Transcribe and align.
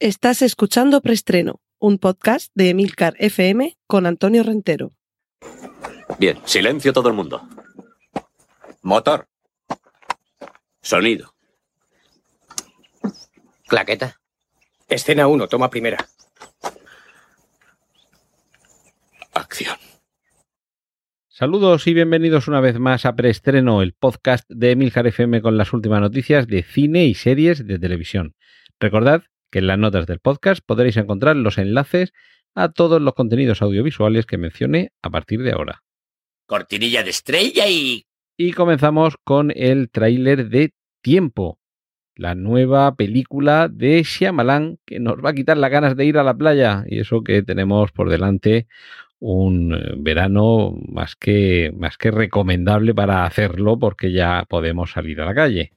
Estás 0.00 0.42
escuchando 0.42 1.00
Preestreno, 1.00 1.60
un 1.80 1.98
podcast 1.98 2.52
de 2.54 2.70
Emilcar 2.70 3.16
FM 3.18 3.76
con 3.88 4.06
Antonio 4.06 4.44
Rentero. 4.44 4.92
Bien, 6.20 6.38
silencio 6.44 6.92
todo 6.92 7.08
el 7.08 7.16
mundo. 7.16 7.42
Motor. 8.82 9.26
Sonido. 10.80 11.34
Claqueta. 13.66 14.20
Escena 14.88 15.26
1, 15.26 15.48
toma 15.48 15.68
primera. 15.68 16.06
Acción. 19.34 19.78
Saludos 21.26 21.88
y 21.88 21.94
bienvenidos 21.94 22.46
una 22.46 22.60
vez 22.60 22.78
más 22.78 23.04
a 23.04 23.16
Preestreno, 23.16 23.82
el 23.82 23.94
podcast 23.94 24.48
de 24.48 24.70
Emilcar 24.70 25.08
FM 25.08 25.42
con 25.42 25.56
las 25.56 25.72
últimas 25.72 26.00
noticias 26.00 26.46
de 26.46 26.62
cine 26.62 27.06
y 27.06 27.14
series 27.14 27.66
de 27.66 27.80
televisión. 27.80 28.36
Recordad 28.78 29.24
que 29.50 29.60
en 29.60 29.66
las 29.66 29.78
notas 29.78 30.06
del 30.06 30.20
podcast 30.20 30.60
podréis 30.64 30.96
encontrar 30.96 31.36
los 31.36 31.58
enlaces 31.58 32.12
a 32.54 32.70
todos 32.70 33.00
los 33.00 33.14
contenidos 33.14 33.62
audiovisuales 33.62 34.26
que 34.26 34.38
mencioné 34.38 34.92
a 35.02 35.10
partir 35.10 35.42
de 35.42 35.52
ahora. 35.52 35.82
Cortinilla 36.46 37.02
de 37.02 37.10
estrella 37.10 37.68
y... 37.68 38.04
Y 38.36 38.52
comenzamos 38.52 39.16
con 39.24 39.52
el 39.54 39.90
tráiler 39.90 40.48
de 40.48 40.72
Tiempo, 41.00 41.58
la 42.16 42.34
nueva 42.34 42.96
película 42.96 43.68
de 43.68 44.02
Shyamalan 44.02 44.78
que 44.84 44.98
nos 44.98 45.24
va 45.24 45.30
a 45.30 45.34
quitar 45.34 45.56
las 45.56 45.70
ganas 45.70 45.96
de 45.96 46.04
ir 46.04 46.18
a 46.18 46.24
la 46.24 46.36
playa 46.36 46.84
y 46.86 47.00
eso 47.00 47.22
que 47.22 47.42
tenemos 47.42 47.92
por 47.92 48.10
delante 48.10 48.66
un 49.20 49.74
eh, 49.74 49.94
verano 49.96 50.76
más 50.88 51.16
que, 51.16 51.72
más 51.76 51.96
que 51.96 52.10
recomendable 52.10 52.94
para 52.94 53.24
hacerlo 53.24 53.78
porque 53.78 54.12
ya 54.12 54.44
podemos 54.48 54.92
salir 54.92 55.20
a 55.20 55.26
la 55.26 55.34
calle. 55.34 55.72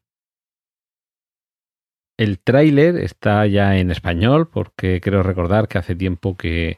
El 2.22 2.38
tráiler 2.38 2.98
está 2.98 3.48
ya 3.48 3.78
en 3.78 3.90
español 3.90 4.48
porque 4.48 5.02
creo 5.02 5.24
recordar 5.24 5.68
que 5.68 5.80
hace 5.80 5.96
tiempo 5.96 6.38
que, 6.38 6.78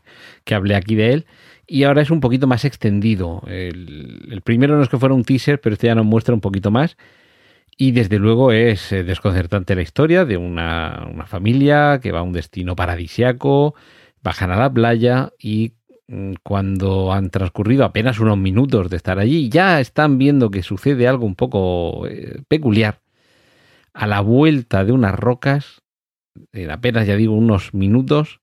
hablé 0.49 0.75
aquí 0.75 0.95
de 0.95 1.11
él 1.11 1.25
y 1.67 1.83
ahora 1.83 2.01
es 2.01 2.11
un 2.11 2.21
poquito 2.21 2.47
más 2.47 2.63
extendido. 2.63 3.43
El, 3.47 4.27
el, 4.31 4.41
primero 4.41 4.77
no 4.77 4.83
es 4.83 4.89
que 4.89 4.97
fuera 4.97 5.15
un 5.15 5.25
teaser, 5.25 5.59
pero 5.59 5.73
este 5.73 5.87
ya 5.87 5.95
nos 5.95 6.05
muestra 6.05 6.33
un 6.33 6.41
poquito 6.41 6.71
más. 6.71 6.95
Y 7.77 7.91
desde 7.91 8.19
luego 8.19 8.51
es 8.53 8.91
eh, 8.93 9.03
desconcertante 9.03 9.75
la 9.75 9.81
historia 9.81 10.23
de 10.23 10.37
una, 10.37 11.07
una 11.11 11.25
familia 11.25 11.99
que 12.01 12.11
va 12.11 12.19
a 12.19 12.23
un 12.23 12.33
destino 12.33 12.75
paradisiaco, 12.75 13.75
bajan 14.21 14.51
a 14.51 14.57
la 14.57 14.71
playa 14.71 15.33
y 15.39 15.73
Mm, 16.07 16.33
cuando 16.43 17.13
han 17.13 17.29
transcurrido 17.29 17.85
apenas 17.85 18.19
unos 18.19 18.37
minutos 18.37 18.89
de 18.89 18.97
estar 18.97 19.19
allí, 19.19 19.49
ya 19.49 19.79
están 19.79 20.17
viendo 20.17 20.51
que 20.51 20.61
sucede 20.61 21.07
algo 21.07 21.25
un 21.25 21.35
poco 21.35 22.05
eh, 22.07 22.41
peculiar. 22.47 22.99
A 23.93 24.07
la 24.07 24.21
vuelta 24.21 24.83
de 24.83 24.91
unas 24.91 25.15
rocas, 25.15 25.81
en 26.51 26.71
apenas 26.71 27.07
ya 27.07 27.15
digo 27.15 27.33
unos 27.35 27.73
minutos, 27.73 28.41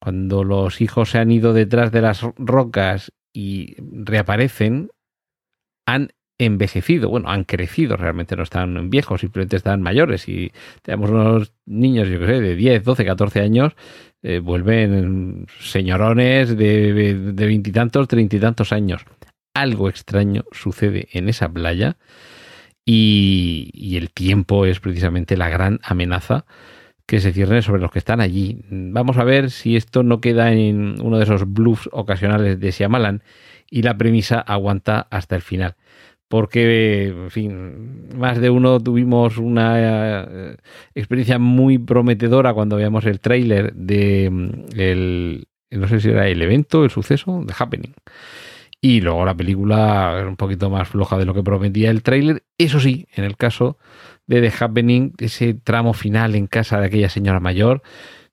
cuando 0.00 0.42
los 0.42 0.80
hijos 0.80 1.10
se 1.10 1.18
han 1.18 1.30
ido 1.30 1.52
detrás 1.52 1.92
de 1.92 2.00
las 2.00 2.22
rocas 2.36 3.12
y 3.32 3.76
reaparecen, 3.78 4.90
han 5.86 6.12
envejecido, 6.38 7.08
bueno, 7.08 7.30
han 7.30 7.44
crecido, 7.44 7.96
realmente 7.96 8.34
no 8.34 8.42
están 8.42 8.90
viejos, 8.90 9.20
simplemente 9.20 9.56
están 9.56 9.80
mayores. 9.80 10.28
Y 10.28 10.50
tenemos 10.82 11.10
unos 11.10 11.52
niños, 11.66 12.08
yo 12.08 12.18
que 12.18 12.26
sé, 12.26 12.40
de 12.40 12.56
10, 12.56 12.82
12, 12.82 13.04
14 13.04 13.40
años 13.40 13.74
eh, 14.22 14.40
vuelven 14.40 15.46
señorones 15.60 16.56
de 16.56 17.34
veintitantos, 17.36 18.08
treinta 18.08 18.36
y 18.36 18.40
tantos 18.40 18.72
años. 18.72 19.04
Algo 19.54 19.88
extraño 19.88 20.44
sucede 20.50 21.08
en 21.12 21.28
esa 21.28 21.48
playa 21.48 21.96
y, 22.84 23.96
el 23.96 24.10
tiempo 24.10 24.66
es 24.66 24.80
precisamente 24.80 25.36
la 25.36 25.48
gran 25.48 25.80
amenaza 25.82 26.44
que 27.06 27.20
se 27.20 27.32
cierne 27.32 27.62
sobre 27.62 27.80
los 27.80 27.90
que 27.90 27.98
están 27.98 28.20
allí. 28.20 28.64
Vamos 28.70 29.18
a 29.18 29.24
ver 29.24 29.50
si 29.50 29.76
esto 29.76 30.02
no 30.02 30.20
queda 30.20 30.52
en 30.52 31.00
uno 31.02 31.18
de 31.18 31.24
esos 31.24 31.52
bluffs 31.52 31.88
ocasionales 31.92 32.58
de 32.58 32.70
Shyamalan 32.70 33.22
y 33.70 33.82
la 33.82 33.96
premisa 33.98 34.40
aguanta 34.40 35.06
hasta 35.10 35.36
el 35.36 35.42
final 35.42 35.76
porque, 36.32 37.08
en 37.08 37.30
fin, 37.30 38.08
más 38.16 38.40
de 38.40 38.48
uno 38.48 38.80
tuvimos 38.80 39.36
una 39.36 39.74
eh, 39.76 40.56
experiencia 40.94 41.38
muy 41.38 41.76
prometedora 41.76 42.54
cuando 42.54 42.76
veíamos 42.76 43.04
el 43.04 43.20
tráiler 43.20 43.74
de 43.74 44.30
mm, 44.30 44.50
el, 44.74 45.46
no 45.72 45.86
sé 45.88 46.00
si 46.00 46.08
era 46.08 46.26
el 46.28 46.40
evento, 46.40 46.84
el 46.84 46.90
suceso, 46.90 47.44
The 47.46 47.52
Happening. 47.58 47.92
Y 48.84 49.00
luego 49.00 49.24
la 49.24 49.36
película 49.36 50.24
un 50.26 50.36
poquito 50.36 50.68
más 50.68 50.88
floja 50.88 51.16
de 51.16 51.24
lo 51.24 51.34
que 51.34 51.44
prometía 51.44 51.88
el 51.88 52.02
tráiler. 52.02 52.42
Eso 52.58 52.80
sí, 52.80 53.06
en 53.14 53.22
el 53.22 53.36
caso 53.36 53.78
de 54.26 54.40
The 54.40 54.52
Happening, 54.58 55.14
ese 55.18 55.54
tramo 55.54 55.92
final 55.92 56.34
en 56.34 56.48
casa 56.48 56.80
de 56.80 56.86
aquella 56.86 57.08
señora 57.08 57.38
mayor, 57.38 57.82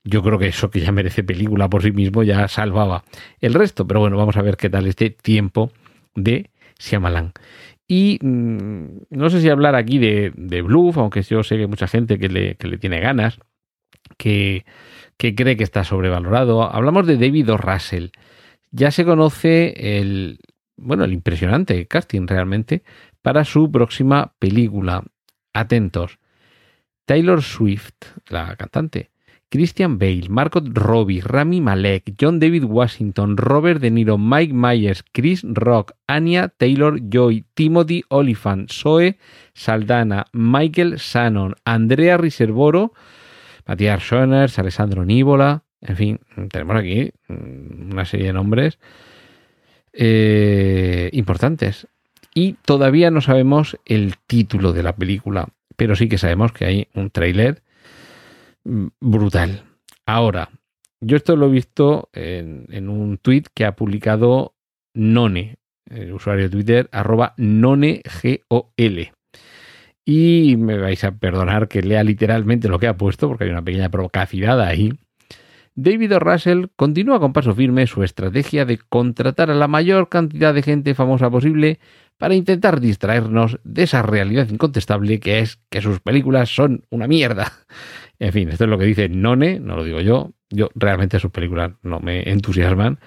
yo 0.04 0.24
creo 0.24 0.40
que 0.40 0.48
eso 0.48 0.72
que 0.72 0.80
ya 0.80 0.92
merece 0.92 1.24
película 1.24 1.70
por 1.70 1.84
sí 1.84 1.92
mismo 1.92 2.24
ya 2.24 2.48
salvaba 2.48 3.04
el 3.40 3.54
resto. 3.54 3.86
Pero 3.86 4.00
bueno, 4.00 4.18
vamos 4.18 4.38
a 4.38 4.42
ver 4.42 4.58
qué 4.58 4.72
tal 4.72 4.88
este 4.88 5.12
tiempo 5.12 5.72
de 6.16 6.50
Shyamalan. 6.80 7.34
Y 7.88 8.18
mmm, 8.20 9.02
no 9.12 9.30
sé 9.30 9.42
si 9.42 9.50
hablar 9.50 9.76
aquí 9.76 10.00
de, 10.00 10.32
de, 10.36 10.62
bluff, 10.64 10.98
aunque 10.98 11.22
yo 11.22 11.44
sé 11.44 11.58
que 11.58 11.62
hay 11.62 11.68
mucha 11.68 11.88
gente 11.88 12.18
que 12.18 12.28
le, 12.28 12.56
que 12.56 12.68
le 12.68 12.80
tiene 12.80 13.00
ganas, 13.00 13.40
que, 14.18 14.66
que, 15.18 15.36
cree 15.36 15.58
que 15.58 15.64
está 15.64 15.84
sobrevalorado. 15.84 16.64
Hablamos 16.64 17.06
de 17.06 17.18
David 17.18 17.52
o. 17.52 17.58
Russell. 17.58 18.08
Ya 18.72 18.92
se 18.92 19.06
conoce 19.06 20.00
el, 20.00 20.40
bueno, 20.78 21.04
el 21.04 21.14
impresionante 21.14 21.88
casting 21.88 22.28
realmente 22.28 22.84
para 23.22 23.46
su 23.46 23.72
próxima 23.72 24.34
película. 24.40 25.04
Atentos. 25.54 26.20
Taylor 27.06 27.42
Swift, 27.42 27.96
la 28.28 28.56
cantante, 28.56 29.10
Christian 29.50 29.98
Bale, 29.98 30.30
Margot 30.30 30.64
Robbie, 30.64 31.22
Rami 31.22 31.60
Malek, 31.60 32.14
John 32.22 32.40
David 32.40 32.66
Washington, 32.66 33.36
Robert 33.36 33.82
De 33.82 33.90
Niro, 33.90 34.20
Mike 34.20 34.54
Myers, 34.54 35.04
Chris 35.12 35.42
Rock, 35.44 35.94
Anya 36.06 36.50
Taylor-Joy, 36.50 37.46
Timothy 37.56 38.04
Oliphant, 38.10 38.72
Zoe 38.72 39.18
Saldana, 39.56 40.28
Michael 40.34 40.98
Shannon, 40.98 41.56
Andrea 41.66 42.18
Riservoro, 42.18 42.94
Matías 43.66 44.04
Schoeners, 44.04 44.60
Alessandro 44.60 45.04
Níbola, 45.04 45.64
en 45.82 45.96
fin, 45.96 46.20
tenemos 46.52 46.76
aquí 46.76 47.12
mm, 47.28 47.92
una 47.92 48.06
serie 48.06 48.28
de 48.28 48.34
nombres 48.34 48.80
eh, 49.94 51.10
importantes. 51.14 51.88
Y 52.34 52.54
todavía 52.66 53.12
no 53.12 53.22
sabemos 53.22 53.78
el 53.86 54.16
título 54.28 54.72
de 54.72 54.84
la 54.84 54.96
película, 54.96 55.50
pero 55.76 55.96
sí 55.96 56.08
que 56.08 56.18
sabemos 56.18 56.52
que 56.52 56.66
hay 56.66 56.88
un 56.94 57.10
tráiler 57.10 57.64
brutal. 59.00 59.64
Ahora, 60.06 60.50
yo 61.02 61.18
esto 61.18 61.36
lo 61.36 61.48
he 61.48 61.52
visto 61.52 62.10
en, 62.14 62.90
un 62.90 63.18
tweet 63.18 63.44
que 63.54 63.66
ha 63.66 63.76
publicado 63.76 64.54
None, 64.94 65.58
el 65.90 66.14
usuario 66.14 66.46
de 66.46 66.50
Twitter, 66.50 66.90
arroba 66.92 67.34
NoneGOL. 67.38 69.12
Y 70.06 70.56
me 70.58 70.78
vais 70.78 71.04
a 71.04 71.12
perdonar 71.12 71.68
que 71.68 71.82
lea 71.82 72.04
literalmente 72.04 72.68
lo 72.68 72.80
que 72.80 72.88
ha 72.88 72.98
puesto, 72.98 73.28
porque 73.28 73.46
hay 73.46 73.50
una 73.52 73.64
pequeña 73.64 73.90
provocacidad 73.90 74.60
ahí. 74.62 74.94
David 75.82 76.12
Russell 76.20 76.66
continúa 76.76 77.22
con 77.22 77.32
paso 77.32 77.56
firme 77.56 77.88
su 77.88 78.04
estrategia 78.04 78.66
de 78.66 78.80
contratar 78.80 79.50
a 79.50 79.54
la 79.54 79.70
mayor 79.70 80.10
cantidad 80.10 80.54
de 80.54 80.62
gente 80.62 80.94
famosa 80.94 81.30
posible 81.30 81.80
para 82.18 82.36
intentar 82.36 82.82
distraernos 82.82 83.60
de 83.64 83.84
esa 83.84 84.02
realidad 84.02 84.50
incontestable 84.50 85.22
que 85.22 85.40
es 85.40 85.58
que 85.70 85.82
sus 85.82 86.02
películas 86.02 86.54
son 86.54 86.84
una 86.90 87.08
mierda. 87.08 87.52
En 88.22 88.34
fin, 88.34 88.50
esto 88.50 88.66
es 88.66 88.70
lo 88.70 88.78
que 88.78 88.84
dice 88.84 89.08
None, 89.08 89.62
no 89.62 89.78
lo 89.78 89.86
digo 89.86 90.02
yo. 90.02 90.34
Yo 90.50 90.68
realmente 90.76 91.20
sus 91.20 91.32
películas 91.32 91.72
no 91.84 92.02
me 92.02 92.30
entusiasman. 92.30 93.00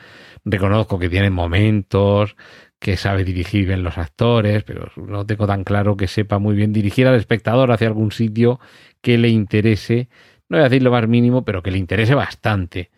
Reconozco 0.43 0.99
que 0.99 1.11
tienen 1.11 1.35
momentos, 1.35 2.35
que 2.79 2.97
sabe 2.97 3.23
dirigir 3.23 3.67
bien 3.67 3.83
los 3.83 3.99
actores, 3.99 4.65
pero 4.65 4.91
no 4.97 5.27
tengo 5.27 5.47
tan 5.47 5.65
claro 5.65 5.99
que 5.99 6.07
sepa 6.09 6.39
muy 6.39 6.57
bien 6.57 6.73
dirigir 6.73 7.07
al 7.07 7.17
espectador 7.17 7.73
hacia 7.73 7.89
algún 7.89 8.11
sitio 8.11 8.59
que 9.03 9.19
le 9.19 9.29
interese. 9.29 10.09
No 10.53 10.59
voy 10.59 10.67
a 10.67 10.69
decir 10.69 10.83
lo 10.83 10.91
más 10.91 11.09
mínimo, 11.09 11.47
pero 11.47 11.63
que 11.63 11.71
le 11.71 11.79
interese 11.79 12.15
bastante. 12.15 12.91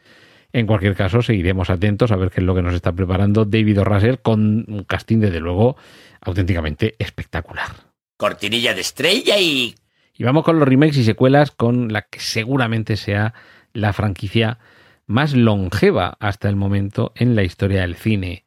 En 0.52 0.66
cualquier 0.66 0.96
caso, 0.96 1.22
seguiremos 1.22 1.70
atentos 1.70 2.10
a 2.10 2.16
ver 2.16 2.30
qué 2.30 2.40
es 2.40 2.46
lo 2.46 2.52
que 2.52 2.62
nos 2.62 2.74
está 2.74 2.92
preparando 2.92 3.44
David 3.44 3.80
O'Russell 3.80 4.18
con 4.18 4.64
un 4.66 4.82
casting, 4.82 5.20
desde 5.20 5.38
luego, 5.38 5.76
auténticamente 6.20 6.96
espectacular. 6.98 7.68
Cortinilla 8.16 8.74
de 8.74 8.80
estrella 8.80 9.38
y 9.38 9.76
y 10.16 10.24
vamos 10.24 10.42
con 10.42 10.58
los 10.58 10.66
remakes 10.66 10.96
y 10.96 11.04
secuelas 11.04 11.52
con 11.52 11.92
la 11.92 12.02
que 12.02 12.18
seguramente 12.18 12.96
sea 12.96 13.34
la 13.72 13.92
franquicia 13.92 14.58
más 15.06 15.34
longeva 15.34 16.16
hasta 16.18 16.48
el 16.48 16.56
momento 16.56 17.12
en 17.14 17.36
la 17.36 17.44
historia 17.44 17.82
del 17.82 17.94
cine. 17.94 18.44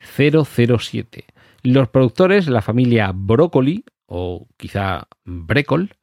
007. 0.00 1.26
Los 1.62 1.88
productores, 1.88 2.48
la 2.48 2.62
familia 2.62 3.12
Broccoli, 3.14 3.84
o 4.06 4.46
quizá 4.56 5.08
Brecol, 5.24 5.96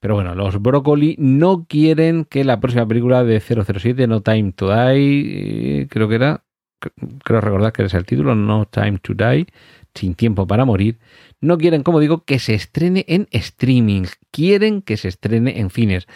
pero 0.00 0.14
bueno, 0.14 0.34
los 0.34 0.60
Broccoli 0.60 1.14
no 1.18 1.66
quieren 1.68 2.24
que 2.24 2.42
la 2.42 2.58
próxima 2.58 2.86
película 2.86 3.22
de 3.22 3.40
007, 3.40 4.06
No 4.06 4.22
Time 4.22 4.52
to 4.52 4.74
Die, 4.74 5.82
eh, 5.82 5.86
creo 5.90 6.08
que 6.08 6.14
era, 6.14 6.44
creo 7.22 7.40
recordar 7.42 7.72
que 7.72 7.84
es 7.84 7.92
el 7.92 8.06
título, 8.06 8.34
No 8.34 8.66
Time 8.66 8.98
to 8.98 9.12
Die, 9.12 9.46
sin 9.94 10.14
tiempo 10.14 10.46
para 10.46 10.64
morir, 10.64 10.98
no 11.40 11.58
quieren, 11.58 11.82
como 11.82 12.00
digo, 12.00 12.24
que 12.24 12.38
se 12.38 12.54
estrene 12.54 13.04
en 13.08 13.28
streaming, 13.30 14.04
quieren 14.30 14.80
que 14.80 14.96
se 14.96 15.08
estrene 15.08 15.60
en 15.60 15.68
cines. 15.68 16.06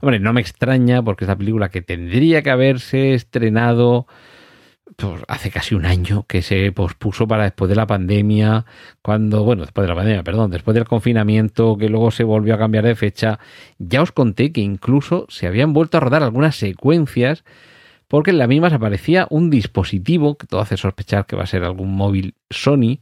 Hombre, 0.00 0.18
no 0.18 0.32
me 0.32 0.40
extraña 0.40 1.02
porque 1.02 1.24
esta 1.24 1.36
película 1.36 1.68
que 1.68 1.82
tendría 1.82 2.42
que 2.42 2.50
haberse 2.50 3.14
estrenado 3.14 4.06
hace 5.28 5.50
casi 5.50 5.74
un 5.74 5.86
año 5.86 6.24
que 6.26 6.42
se 6.42 6.72
pospuso 6.72 7.26
para 7.26 7.44
después 7.44 7.68
de 7.68 7.74
la 7.74 7.86
pandemia, 7.86 8.64
cuando, 9.02 9.44
bueno, 9.44 9.62
después 9.62 9.84
de 9.84 9.88
la 9.88 9.94
pandemia, 9.94 10.22
perdón, 10.22 10.50
después 10.50 10.74
del 10.74 10.84
confinamiento, 10.84 11.76
que 11.76 11.88
luego 11.88 12.10
se 12.10 12.24
volvió 12.24 12.54
a 12.54 12.58
cambiar 12.58 12.84
de 12.84 12.94
fecha, 12.94 13.38
ya 13.78 14.02
os 14.02 14.12
conté 14.12 14.52
que 14.52 14.60
incluso 14.60 15.26
se 15.28 15.46
habían 15.46 15.72
vuelto 15.72 15.96
a 15.96 16.00
rodar 16.00 16.22
algunas 16.22 16.56
secuencias 16.56 17.44
porque 18.10 18.32
en 18.32 18.38
la 18.38 18.48
misma 18.48 18.66
aparecía 18.66 19.28
un 19.30 19.50
dispositivo, 19.50 20.36
que 20.36 20.48
todo 20.48 20.60
hace 20.60 20.76
sospechar 20.76 21.26
que 21.26 21.36
va 21.36 21.44
a 21.44 21.46
ser 21.46 21.62
algún 21.62 21.94
móvil 21.94 22.34
Sony, 22.50 22.98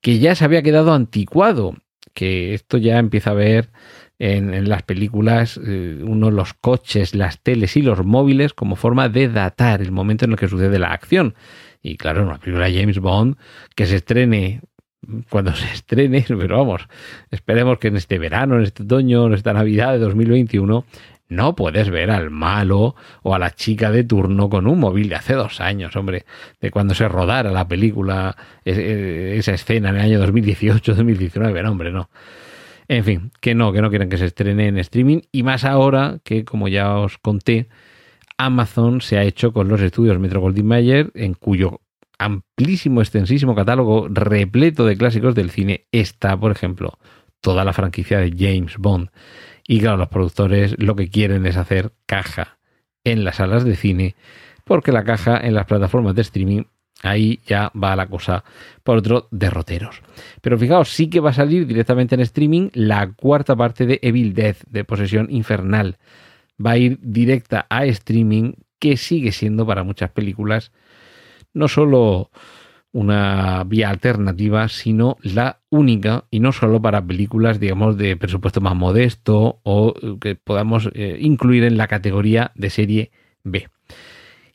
que 0.00 0.20
ya 0.20 0.34
se 0.34 0.44
había 0.44 0.62
quedado 0.62 0.94
anticuado, 0.94 1.74
que 2.14 2.54
esto 2.54 2.78
ya 2.78 2.98
empieza 2.98 3.32
a 3.32 3.34
ver 3.34 3.68
en, 4.18 4.68
las 4.68 4.82
películas 4.82 5.60
eh, 5.64 6.02
uno 6.02 6.30
los 6.30 6.54
coches, 6.54 7.14
las 7.14 7.40
teles 7.40 7.76
y 7.76 7.82
los 7.82 8.04
móviles 8.04 8.52
como 8.52 8.76
forma 8.76 9.08
de 9.08 9.28
datar 9.28 9.80
el 9.80 9.92
momento 9.92 10.24
en 10.24 10.32
el 10.32 10.36
que 10.36 10.48
sucede 10.48 10.78
la 10.78 10.92
acción. 10.92 11.34
Y 11.82 11.96
claro, 11.96 12.22
en 12.22 12.28
una 12.28 12.38
película 12.38 12.66
de 12.66 12.80
James 12.80 12.98
Bond 12.98 13.36
que 13.76 13.86
se 13.86 13.96
estrene 13.96 14.60
cuando 15.30 15.54
se 15.54 15.72
estrene, 15.72 16.24
pero 16.28 16.58
vamos, 16.58 16.88
esperemos 17.30 17.78
que 17.78 17.88
en 17.88 17.96
este 17.96 18.18
verano, 18.18 18.56
en 18.56 18.62
este 18.62 18.82
otoño, 18.82 19.26
en 19.26 19.34
esta 19.34 19.52
Navidad 19.52 19.92
de 19.92 19.98
2021, 19.98 20.84
no 21.30 21.54
puedes 21.54 21.90
ver 21.90 22.10
al 22.10 22.30
malo 22.30 22.96
o 23.22 23.34
a 23.34 23.38
la 23.38 23.50
chica 23.50 23.90
de 23.90 24.02
turno 24.02 24.48
con 24.48 24.66
un 24.66 24.80
móvil 24.80 25.10
de 25.10 25.16
hace 25.16 25.34
dos 25.34 25.60
años, 25.60 25.94
hombre, 25.94 26.24
de 26.60 26.70
cuando 26.70 26.94
se 26.94 27.06
rodara 27.06 27.50
la 27.50 27.68
película, 27.68 28.34
esa 28.64 29.52
escena 29.52 29.90
en 29.90 29.96
el 29.96 30.00
año 30.00 30.26
2018-2019, 30.26 31.62
no, 31.62 31.70
hombre, 31.70 31.92
no. 31.92 32.08
En 32.88 33.04
fin, 33.04 33.30
que 33.40 33.54
no, 33.54 33.72
que 33.72 33.82
no 33.82 33.90
quieren 33.90 34.08
que 34.08 34.16
se 34.16 34.24
estrene 34.24 34.66
en 34.66 34.78
streaming 34.78 35.20
y 35.30 35.42
más 35.42 35.64
ahora 35.64 36.20
que, 36.24 36.44
como 36.44 36.68
ya 36.68 36.96
os 36.96 37.18
conté, 37.18 37.68
Amazon 38.38 39.02
se 39.02 39.18
ha 39.18 39.24
hecho 39.24 39.52
con 39.52 39.68
los 39.68 39.80
estudios 39.82 40.18
Metro 40.18 40.40
Goldwyn 40.40 40.66
Mayer, 40.66 41.10
en 41.14 41.34
cuyo 41.34 41.82
amplísimo, 42.18 43.00
extensísimo 43.00 43.54
catálogo 43.54 44.08
repleto 44.08 44.86
de 44.86 44.96
clásicos 44.96 45.34
del 45.34 45.50
cine 45.50 45.86
está, 45.92 46.36
por 46.38 46.50
ejemplo, 46.50 46.98
toda 47.40 47.64
la 47.64 47.72
franquicia 47.72 48.18
de 48.18 48.34
James 48.36 48.76
Bond. 48.78 49.10
Y 49.66 49.80
claro, 49.80 49.98
los 49.98 50.08
productores 50.08 50.74
lo 50.78 50.96
que 50.96 51.10
quieren 51.10 51.46
es 51.46 51.56
hacer 51.56 51.92
caja 52.06 52.58
en 53.04 53.22
las 53.24 53.36
salas 53.36 53.64
de 53.64 53.76
cine, 53.76 54.16
porque 54.64 54.92
la 54.92 55.04
caja 55.04 55.38
en 55.38 55.54
las 55.54 55.66
plataformas 55.66 56.14
de 56.14 56.22
streaming 56.22 56.62
Ahí 57.02 57.40
ya 57.46 57.70
va 57.80 57.94
la 57.94 58.06
cosa 58.06 58.42
por 58.82 58.98
otro 58.98 59.28
derroteros. 59.30 60.02
Pero 60.40 60.58
fijaos, 60.58 60.88
sí 60.88 61.08
que 61.08 61.20
va 61.20 61.30
a 61.30 61.34
salir 61.34 61.66
directamente 61.66 62.14
en 62.14 62.22
streaming 62.22 62.70
la 62.72 63.12
cuarta 63.12 63.54
parte 63.54 63.86
de 63.86 64.00
Evil 64.02 64.34
Death, 64.34 64.64
de 64.68 64.84
Posesión 64.84 65.28
Infernal. 65.30 65.96
Va 66.64 66.72
a 66.72 66.78
ir 66.78 66.98
directa 67.00 67.66
a 67.70 67.84
streaming, 67.84 68.54
que 68.80 68.96
sigue 68.96 69.32
siendo 69.32 69.66
para 69.66 69.84
muchas 69.84 70.10
películas 70.10 70.72
no 71.54 71.68
solo 71.68 72.30
una 72.92 73.64
vía 73.64 73.90
alternativa, 73.90 74.68
sino 74.68 75.16
la 75.22 75.60
única, 75.68 76.24
y 76.30 76.40
no 76.40 76.52
solo 76.52 76.80
para 76.80 77.04
películas, 77.04 77.60
digamos, 77.60 77.98
de 77.98 78.16
presupuesto 78.16 78.60
más 78.60 78.74
modesto 78.74 79.60
o 79.62 79.94
que 80.20 80.36
podamos 80.36 80.88
eh, 80.94 81.18
incluir 81.20 81.64
en 81.64 81.76
la 81.76 81.86
categoría 81.86 82.52
de 82.54 82.70
serie 82.70 83.10
B. 83.44 83.68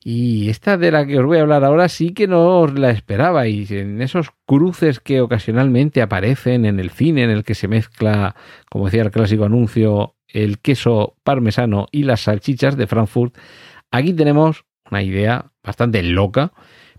Y 0.06 0.50
esta 0.50 0.78
de 0.78 0.92
la 0.92 1.06
que 1.06 1.18
os 1.18 1.26
voy 1.26 1.38
a 1.38 1.42
hablar 1.42 1.64
ahora 1.64 1.88
sí 1.88 2.14
que 2.14 2.28
no 2.28 2.60
os 2.60 2.78
la 2.78 2.92
esperabais. 2.92 3.72
En 3.72 4.02
esos 4.02 4.32
cruces 4.46 5.00
que 5.00 5.22
ocasionalmente 5.22 6.02
aparecen 6.02 6.66
en 6.66 6.80
el 6.80 6.90
cine, 6.90 7.24
en 7.24 7.30
el 7.30 7.44
que 7.44 7.56
se 7.56 7.70
mezcla, 7.70 8.36
como 8.70 8.86
decía 8.86 9.04
el 9.04 9.12
clásico 9.12 9.46
anuncio, 9.46 10.16
el 10.28 10.60
queso 10.60 11.16
parmesano 11.24 11.88
y 11.92 12.04
las 12.04 12.22
salchichas 12.22 12.76
de 12.76 12.88
Frankfurt, 12.88 13.38
aquí 13.92 14.14
tenemos 14.14 14.66
una 14.92 15.04
idea 15.04 15.52
bastante 15.64 16.04
loca, 16.04 16.52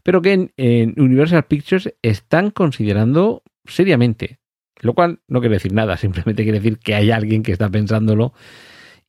pero 0.03 0.23
que 0.23 0.51
en, 0.57 0.95
Universal 0.97 1.45
Pictures 1.45 1.95
están 2.01 2.51
considerando 2.51 3.43
seriamente. 3.65 4.39
Lo 4.81 4.95
cual 4.95 5.21
no 5.29 5.41
quiere 5.41 5.57
decir 5.57 5.73
nada, 5.73 5.97
simplemente 5.97 6.43
quiere 6.43 6.61
decir 6.61 6.79
que 6.79 6.95
hay 6.95 7.11
alguien 7.11 7.43
que 7.43 7.53
está 7.53 7.69
pensándolo 7.69 8.33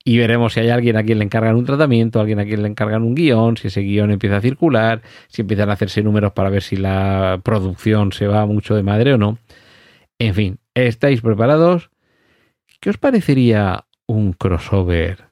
y 0.08 0.20
veremos 0.20 0.54
si 0.54 0.60
hay 0.60 0.70
alguien 0.70 0.98
a 0.98 1.04
quien 1.04 1.18
le 1.18 1.26
encargan 1.26 1.56
un 1.56 1.66
tratamiento, 1.66 2.20
alguien 2.20 2.40
a 2.40 2.46
quien 2.46 2.62
le 2.62 2.70
encargan 2.70 3.02
un 3.02 3.16
guion, 3.16 3.58
si 3.58 3.70
ese 3.70 3.82
guion 3.82 4.12
empieza 4.12 4.38
a 4.38 4.42
circular, 4.42 5.02
si 5.28 5.42
empiezan 5.42 5.72
a 5.72 5.74
hacerse 5.74 6.04
números 6.04 6.32
para 6.34 6.52
ver 6.52 6.62
si 6.62 6.76
la 6.76 7.42
producción 7.44 8.12
se 8.12 8.28
va 8.28 8.46
mucho 8.46 8.76
de 8.76 8.84
madre 8.84 9.16
o 9.16 9.18
no. 9.18 9.40
En 10.20 10.36
fin, 10.36 10.60
¿estáis 10.76 11.22
preparados? 11.22 11.90
¿Qué 12.80 12.92
os 12.92 12.98
parecería 12.98 13.88
un 14.06 14.34
crossover 14.34 15.26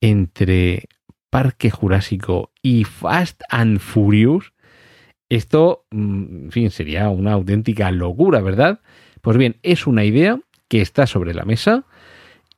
entre 0.00 0.88
Parque 1.30 1.70
Jurásico 1.70 2.50
y 2.62 2.82
Fast 2.82 3.42
and 3.48 3.78
Furious? 3.78 4.52
Esto, 5.28 5.86
mm, 5.92 6.46
en 6.46 6.50
fin, 6.50 6.70
sería 6.72 7.10
una 7.10 7.34
auténtica 7.34 7.92
locura, 7.92 8.40
¿verdad? 8.40 8.80
Pues 9.20 9.36
bien, 9.36 9.58
es 9.62 9.86
una 9.86 10.04
idea 10.04 10.40
que 10.66 10.80
está 10.80 11.06
sobre 11.06 11.32
la 11.32 11.44
mesa 11.44 11.84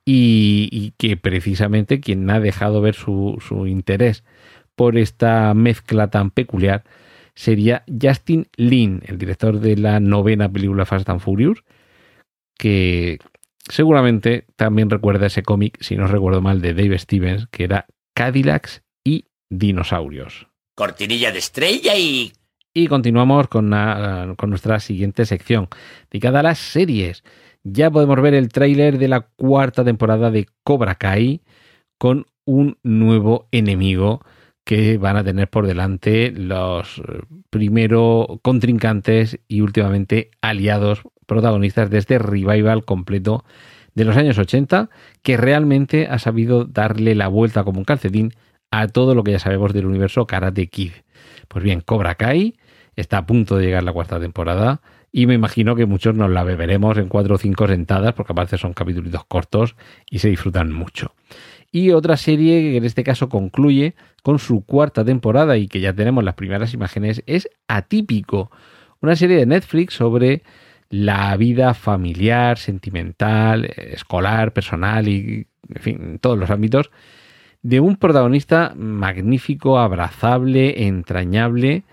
y, 0.04 0.92
que 0.98 1.16
precisamente 1.16 2.00
quien 2.00 2.28
ha 2.30 2.40
dejado 2.40 2.80
ver 2.80 2.94
su, 2.94 3.38
interés 3.66 4.24
por 4.74 4.98
esta 4.98 5.54
mezcla 5.54 6.10
tan 6.10 6.30
peculiar 6.30 6.84
sería 7.34 7.84
Justin 8.00 8.48
Lin, 8.56 9.02
el 9.06 9.18
director 9.18 9.60
de 9.60 9.76
la 9.76 10.00
novena 10.00 10.50
película 10.50 10.84
Fast 10.84 11.08
and 11.08 11.20
Furious, 11.20 11.64
que 12.58 13.18
seguramente 13.68 14.46
también 14.56 14.90
recuerda 14.90 15.26
ese 15.26 15.42
cómic, 15.42 15.78
si 15.80 15.96
no 15.96 16.06
recuerdo 16.06 16.40
mal, 16.40 16.60
de 16.60 16.74
Dave 16.74 16.98
Stevens, 16.98 17.46
que 17.50 17.64
era 17.64 17.86
Cadillacs 18.14 18.82
y 19.04 19.26
dinosaurios. 19.48 20.48
Cortinilla 20.74 21.32
de 21.32 21.38
estrella 21.38 21.96
y... 21.96 22.32
Y 22.74 22.86
continuamos 22.86 23.48
con, 23.48 23.70
con 24.36 24.48
nuestra 24.48 24.80
siguiente 24.80 25.26
sección, 25.26 25.68
dedicada 26.10 26.40
a 26.40 26.42
las 26.42 26.58
series 26.58 27.22
ya 27.64 27.90
podemos 27.90 28.20
ver 28.20 28.34
el 28.34 28.48
tráiler 28.48 28.98
de 28.98 29.08
la 29.08 29.20
cuarta 29.20 29.84
temporada 29.84 30.30
de 30.30 30.46
Cobra 30.64 30.94
Kai 30.96 31.42
con 31.98 32.26
un 32.44 32.78
nuevo 32.82 33.48
enemigo 33.52 34.20
que 34.64 34.98
van 34.98 35.16
a 35.16 35.24
tener 35.24 35.48
por 35.48 35.66
delante 35.66 36.30
los 36.30 36.98
eh, 36.98 37.02
primero 37.50 38.40
contrincantes 38.42 39.40
y 39.48 39.60
últimamente 39.60 40.30
aliados 40.40 41.02
protagonistas 41.26 41.90
de 41.90 41.98
este 41.98 42.18
revival 42.18 42.84
completo 42.84 43.44
de 43.94 44.04
los 44.04 44.16
años 44.16 44.38
80 44.38 44.88
que 45.22 45.36
realmente 45.36 46.06
ha 46.08 46.18
sabido 46.18 46.64
darle 46.64 47.14
la 47.14 47.28
vuelta 47.28 47.64
como 47.64 47.78
un 47.78 47.84
calcetín 47.84 48.32
a 48.70 48.88
todo 48.88 49.14
lo 49.14 49.22
que 49.22 49.32
ya 49.32 49.38
sabemos 49.38 49.72
del 49.72 49.86
universo 49.86 50.26
Karate 50.26 50.68
Kid. 50.68 50.92
Pues 51.48 51.62
bien, 51.62 51.80
Cobra 51.80 52.14
Kai 52.14 52.56
está 52.96 53.18
a 53.18 53.26
punto 53.26 53.56
de 53.56 53.66
llegar 53.66 53.82
la 53.82 53.92
cuarta 53.92 54.18
temporada 54.18 54.80
y 55.12 55.26
me 55.26 55.34
imagino 55.34 55.76
que 55.76 55.84
muchos 55.84 56.14
nos 56.14 56.30
la 56.30 56.42
beberemos 56.42 56.96
en 56.96 57.08
cuatro 57.08 57.34
o 57.34 57.38
cinco 57.38 57.68
sentadas, 57.68 58.14
porque 58.14 58.32
aparte 58.32 58.56
son 58.56 58.72
capítulos 58.72 59.24
cortos 59.26 59.76
y 60.10 60.20
se 60.20 60.28
disfrutan 60.28 60.72
mucho. 60.72 61.14
Y 61.70 61.90
otra 61.90 62.16
serie 62.16 62.60
que 62.62 62.76
en 62.78 62.84
este 62.84 63.04
caso 63.04 63.28
concluye 63.28 63.94
con 64.22 64.38
su 64.38 64.64
cuarta 64.64 65.04
temporada 65.04 65.58
y 65.58 65.68
que 65.68 65.80
ya 65.80 65.92
tenemos 65.92 66.24
las 66.24 66.34
primeras 66.34 66.72
imágenes 66.72 67.22
es 67.26 67.48
Atípico, 67.68 68.50
una 69.00 69.14
serie 69.14 69.36
de 69.36 69.46
Netflix 69.46 69.94
sobre 69.94 70.42
la 70.88 71.36
vida 71.36 71.74
familiar, 71.74 72.58
sentimental, 72.58 73.64
escolar, 73.64 74.52
personal 74.52 75.08
y, 75.08 75.46
en 75.74 75.82
fin, 75.82 76.18
todos 76.20 76.38
los 76.38 76.50
ámbitos 76.50 76.90
de 77.62 77.80
un 77.80 77.96
protagonista 77.96 78.74
magnífico, 78.76 79.78
abrazable, 79.78 80.86
entrañable, 80.86 81.84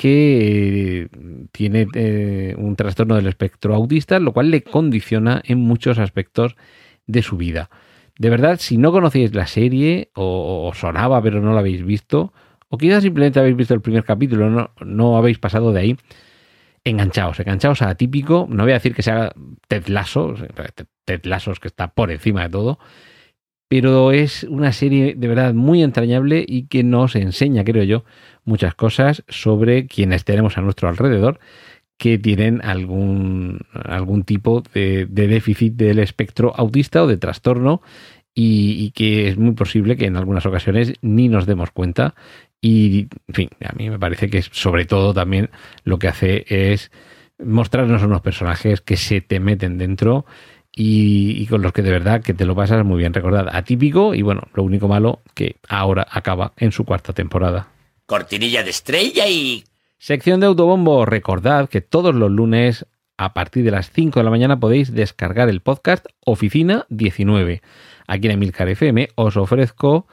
que 0.00 1.10
tiene 1.52 1.86
eh, 1.92 2.54
un 2.56 2.74
trastorno 2.74 3.16
del 3.16 3.26
espectro 3.26 3.74
autista, 3.74 4.18
lo 4.18 4.32
cual 4.32 4.50
le 4.50 4.62
condiciona 4.62 5.42
en 5.44 5.58
muchos 5.58 5.98
aspectos 5.98 6.56
de 7.06 7.20
su 7.20 7.36
vida. 7.36 7.68
De 8.18 8.30
verdad, 8.30 8.56
si 8.58 8.78
no 8.78 8.92
conocéis 8.92 9.34
la 9.34 9.46
serie 9.46 10.08
o, 10.14 10.72
sonaba 10.74 11.20
pero 11.20 11.42
no 11.42 11.52
la 11.52 11.60
habéis 11.60 11.84
visto, 11.84 12.32
o 12.70 12.78
quizás 12.78 13.02
simplemente 13.02 13.40
habéis 13.40 13.56
visto 13.56 13.74
el 13.74 13.82
primer 13.82 14.02
capítulo, 14.04 14.48
no, 14.48 14.70
no 14.80 15.18
habéis 15.18 15.38
pasado 15.38 15.70
de 15.70 15.80
ahí, 15.80 15.96
enganchaos, 16.82 17.38
enganchaos 17.38 17.82
a 17.82 17.94
típico, 17.94 18.46
no 18.48 18.62
voy 18.62 18.72
a 18.72 18.76
decir 18.76 18.94
que 18.94 19.02
sea 19.02 19.34
Ted 19.68 19.88
Lasso, 19.88 20.34
Ted 21.04 21.24
Lasso 21.24 21.52
que 21.60 21.68
está 21.68 21.88
por 21.88 22.10
encima 22.10 22.44
de 22.44 22.48
todo, 22.48 22.78
pero 23.70 24.10
es 24.10 24.42
una 24.50 24.72
serie 24.72 25.14
de 25.16 25.28
verdad 25.28 25.54
muy 25.54 25.84
entrañable 25.84 26.44
y 26.44 26.64
que 26.64 26.82
nos 26.82 27.14
enseña, 27.14 27.62
creo 27.62 27.84
yo, 27.84 28.04
muchas 28.44 28.74
cosas 28.74 29.22
sobre 29.28 29.86
quienes 29.86 30.24
tenemos 30.24 30.58
a 30.58 30.60
nuestro 30.60 30.88
alrededor 30.88 31.38
que 31.96 32.18
tienen 32.18 32.60
algún, 32.64 33.60
algún 33.72 34.24
tipo 34.24 34.64
de, 34.74 35.06
déficit 35.06 35.74
del 35.74 36.00
espectro 36.00 36.52
autista 36.56 37.04
o 37.04 37.06
de 37.06 37.16
trastorno 37.16 37.80
y, 38.34 38.90
que 38.90 39.28
es 39.28 39.38
muy 39.38 39.52
posible 39.52 39.96
que 39.96 40.06
en 40.06 40.16
algunas 40.16 40.46
ocasiones 40.46 40.94
ni 41.00 41.28
nos 41.28 41.46
demos 41.46 41.70
cuenta. 41.70 42.16
Y, 42.60 43.06
en 43.28 43.34
fin, 43.34 43.48
a 43.64 43.72
mí 43.74 43.88
me 43.88 44.00
parece 44.00 44.28
que 44.30 44.42
sobre 44.42 44.84
todo 44.84 45.14
también 45.14 45.48
lo 45.84 46.00
que 46.00 46.08
hace 46.08 46.44
es 46.48 46.90
mostrarnos 47.38 48.02
unos 48.02 48.20
personajes 48.20 48.80
que 48.80 48.96
se 48.96 49.20
te 49.20 49.38
meten 49.38 49.78
dentro 49.78 50.26
y, 50.72 51.46
con 51.46 51.62
los 51.62 51.72
que 51.72 51.82
de 51.82 51.90
verdad 51.90 52.22
que 52.22 52.34
te 52.34 52.44
lo 52.44 52.54
pasas 52.54 52.84
muy 52.84 52.98
bien. 52.98 53.12
Recordad, 53.12 53.48
atípico 53.52 54.14
y 54.14 54.22
bueno, 54.22 54.42
lo 54.54 54.62
único 54.62 54.88
malo 54.88 55.20
que 55.34 55.56
ahora 55.68 56.06
acaba 56.10 56.52
en 56.56 56.72
su 56.72 56.84
cuarta 56.84 57.12
temporada. 57.12 57.68
Cortinilla 58.06 58.62
de 58.62 58.70
estrella 58.70 59.26
y... 59.28 59.64
Sección 59.98 60.40
de 60.40 60.46
autobombo. 60.46 61.04
Recordad 61.04 61.68
que 61.68 61.80
todos 61.80 62.14
los 62.14 62.30
lunes 62.30 62.86
a 63.18 63.34
partir 63.34 63.64
de 63.64 63.70
las 63.70 63.90
5 63.90 64.18
de 64.18 64.24
la 64.24 64.30
mañana 64.30 64.58
podéis 64.58 64.94
descargar 64.94 65.48
el 65.50 65.60
podcast 65.60 66.06
Oficina 66.24 66.86
19. 66.88 67.60
Aquí 68.06 68.26
en 68.26 68.32
Emilcar 68.32 68.68
FM 68.68 69.10
os 69.14 69.36
ofrezco 69.36 70.06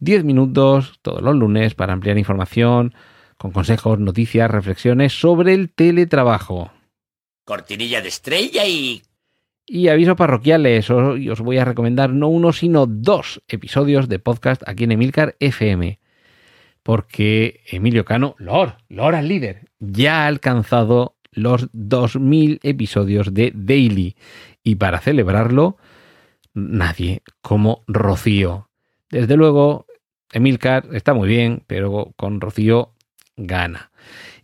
10 0.00 0.24
minutos 0.24 0.98
todos 1.02 1.22
los 1.22 1.36
lunes 1.36 1.74
para 1.74 1.92
ampliar 1.92 2.18
información 2.18 2.94
con 3.36 3.52
consejos, 3.52 3.98
noticias, 4.00 4.50
reflexiones 4.50 5.18
sobre 5.18 5.54
el 5.54 5.70
teletrabajo. 5.70 6.72
Cortinilla 7.44 8.02
de 8.02 8.08
estrella 8.08 8.66
y 8.66 9.02
y 9.66 9.88
avisos 9.88 10.16
parroquiales, 10.16 10.90
os, 10.90 11.18
os 11.18 11.40
voy 11.40 11.58
a 11.58 11.64
recomendar 11.64 12.10
no 12.10 12.28
uno, 12.28 12.52
sino 12.52 12.86
dos 12.86 13.42
episodios 13.48 14.08
de 14.08 14.18
podcast 14.18 14.62
aquí 14.66 14.84
en 14.84 14.92
Emilcar 14.92 15.36
FM. 15.40 16.00
Porque 16.82 17.60
Emilio 17.70 18.04
Cano, 18.04 18.34
Lord, 18.38 18.76
Lord 18.88 19.14
al 19.14 19.28
líder, 19.28 19.68
ya 19.78 20.24
ha 20.24 20.26
alcanzado 20.26 21.16
los 21.32 21.68
2000 21.72 22.60
episodios 22.62 23.32
de 23.34 23.52
Daily. 23.54 24.16
Y 24.62 24.76
para 24.76 24.98
celebrarlo, 24.98 25.76
nadie 26.54 27.22
como 27.40 27.84
Rocío. 27.86 28.70
Desde 29.10 29.36
luego, 29.36 29.86
Emilcar 30.32 30.88
está 30.92 31.14
muy 31.14 31.28
bien, 31.28 31.64
pero 31.66 32.12
con 32.16 32.40
Rocío 32.40 32.94
gana. 33.36 33.90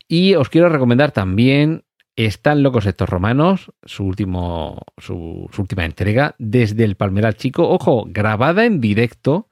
Y 0.09 0.35
os 0.35 0.49
quiero 0.49 0.69
recomendar 0.69 1.13
también 1.13 1.85
están 2.17 2.63
locos 2.63 2.87
estos 2.87 3.09
romanos, 3.09 3.73
su, 3.85 4.05
último, 4.05 4.83
su, 4.97 5.49
última 5.57 5.85
entrega, 5.85 6.35
desde 6.39 6.85
el 6.85 6.97
Palmeral 6.97 7.37
Chico, 7.37 7.69
ojo, 7.69 8.07
grabada 8.09 8.65
en 8.65 8.81
directo, 8.81 9.49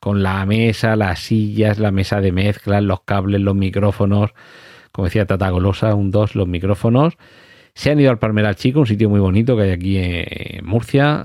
con 0.00 0.22
la 0.22 0.44
mesa, 0.46 0.96
las 0.96 1.18
sillas, 1.20 1.78
la 1.78 1.90
mesa 1.90 2.20
de 2.20 2.30
mezcla, 2.30 2.80
los 2.80 3.00
cables, 3.02 3.40
los 3.40 3.56
micrófonos, 3.56 4.30
como 4.92 5.06
decía 5.06 5.26
Tata 5.26 5.50
Golosa, 5.50 5.94
un 5.94 6.10
dos, 6.10 6.36
los 6.36 6.46
micrófonos. 6.46 7.14
Se 7.74 7.90
han 7.90 7.98
ido 7.98 8.10
al 8.10 8.20
Palmeral 8.20 8.54
Chico, 8.54 8.80
un 8.80 8.86
sitio 8.86 9.10
muy 9.10 9.18
bonito 9.18 9.56
que 9.56 9.62
hay 9.64 9.70
aquí 9.70 9.96
en 9.98 10.64
Murcia, 10.64 11.24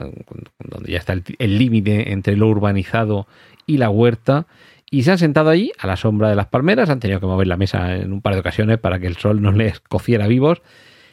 donde 0.57 0.91
ya 0.91 0.97
está 0.97 1.13
el 1.13 1.57
límite 1.59 2.11
entre 2.11 2.35
lo 2.35 2.47
urbanizado 2.47 3.27
y 3.67 3.77
la 3.77 3.91
huerta. 3.91 4.47
Y 4.91 5.03
se 5.03 5.11
han 5.11 5.17
sentado 5.17 5.49
allí 5.49 5.71
a 5.77 5.87
la 5.87 5.97
sombra 5.97 6.29
de 6.29 6.35
las 6.35 6.47
palmeras, 6.47 6.89
han 6.89 6.99
tenido 6.99 7.19
que 7.19 7.27
mover 7.27 7.47
la 7.47 7.57
mesa 7.57 7.95
en 7.95 8.11
un 8.11 8.21
par 8.21 8.33
de 8.33 8.39
ocasiones 8.39 8.79
para 8.79 8.99
que 8.99 9.07
el 9.07 9.17
sol 9.17 9.41
no 9.41 9.51
les 9.53 9.79
cociera 9.79 10.27
vivos, 10.27 10.61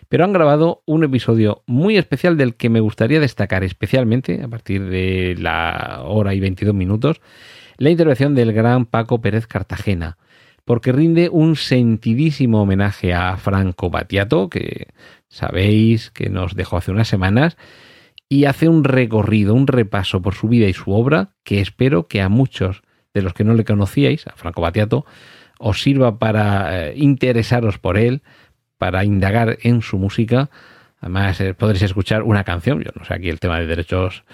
pero 0.09 0.25
han 0.25 0.33
grabado 0.33 0.83
un 0.87 1.05
episodio 1.05 1.63
muy 1.67 1.97
especial 1.97 2.37
del 2.37 2.55
que 2.55 2.71
me 2.71 2.81
gustaría 2.81 3.21
destacar 3.21 3.65
especialmente, 3.65 4.43
a 4.43 4.49
partir 4.49 4.85
de 4.89 5.37
la 5.39 6.03
hora 6.05 6.33
y 6.33 6.41
22 6.41 6.75
minutos, 6.75 7.21
la 7.77 7.91
intervención 7.91 8.35
del 8.35 8.53
gran 8.53 8.87
Paco 8.87 9.21
Pérez 9.21 9.47
Cartagena, 9.47 10.17
porque 10.65 10.93
rinde 10.93 11.29
un 11.29 11.57
sentidísimo 11.57 12.63
homenaje 12.63 13.13
a 13.13 13.37
Franco 13.37 13.91
Battiato, 13.91 14.49
que 14.49 14.89
sabéis 15.29 16.11
que 16.11 16.31
nos 16.31 16.55
dejó 16.55 16.77
hace 16.79 16.93
unas 16.93 17.09
semanas, 17.09 17.57
y 18.29 18.45
hace 18.47 18.69
un 18.69 18.85
recorrido, 18.85 19.55
un 19.55 19.67
repaso 19.67 20.23
por 20.23 20.35
su 20.35 20.49
vida 20.49 20.67
y 20.67 20.73
su 20.73 20.93
obra 20.93 21.31
que 21.45 21.61
espero 21.61 22.09
que 22.09 22.23
a 22.23 22.29
muchos 22.29 22.83
de 23.17 23.23
los 23.23 23.33
que 23.33 23.45
no 23.45 23.55
le 23.55 23.65
conocíais, 23.65 24.27
a 24.27 24.33
Franco 24.37 24.61
Battiato, 24.61 25.07
os 25.59 25.81
sirva 25.81 26.19
para 26.19 26.89
eh, 26.89 26.95
interesaros 26.97 27.79
por 27.79 27.97
él, 27.97 28.23
para 28.77 29.05
indagar 29.05 29.57
en 29.63 29.81
su 29.81 29.97
música. 29.97 30.51
Además, 31.01 31.41
eh, 31.41 31.55
podréis 31.55 31.83
escuchar 31.83 32.23
una 32.23 32.45
canción, 32.45 32.83
yo 32.83 32.91
no 32.95 33.07
sé 33.07 33.15
aquí 33.15 33.31
el 33.31 33.41
tema 33.41 33.59
de 33.59 33.67
derechos 33.67 34.25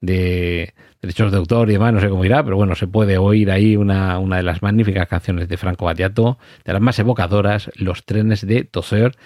de 0.00 0.72
derechos 1.02 1.32
de 1.32 1.38
autor 1.38 1.68
y 1.68 1.72
demás, 1.72 1.92
no 1.92 2.00
sé 2.00 2.08
cómo 2.08 2.24
irá, 2.24 2.44
pero 2.44 2.56
bueno, 2.56 2.76
se 2.76 2.86
puede 2.86 3.18
oír 3.18 3.50
ahí 3.50 3.76
una, 3.76 4.18
una 4.20 4.36
de 4.36 4.44
las 4.44 4.62
magníficas 4.62 5.08
canciones 5.08 5.48
de 5.48 5.56
Franco 5.56 5.84
Battiato, 5.84 6.38
de 6.64 6.72
las 6.72 6.82
más 6.82 6.98
evocadoras, 6.98 7.70
Los 7.74 8.04
trenes 8.04 8.46
de 8.46 8.62
Toser, 8.64 9.16